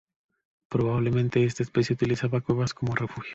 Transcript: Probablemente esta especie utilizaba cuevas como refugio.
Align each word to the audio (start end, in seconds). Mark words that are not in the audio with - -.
Probablemente 0.67 1.43
esta 1.43 1.61
especie 1.61 1.93
utilizaba 1.93 2.41
cuevas 2.41 2.73
como 2.73 2.95
refugio. 2.95 3.29